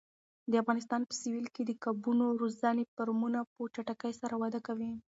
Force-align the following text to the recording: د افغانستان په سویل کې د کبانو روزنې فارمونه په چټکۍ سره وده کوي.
د 0.51 0.53
افغانستان 0.61 1.01
په 1.05 1.13
سویل 1.21 1.47
کې 1.55 1.63
د 1.65 1.71
کبانو 1.83 2.27
روزنې 2.41 2.83
فارمونه 2.95 3.39
په 3.53 3.61
چټکۍ 3.73 4.13
سره 4.21 4.35
وده 4.41 4.59
کوي. 4.67 4.91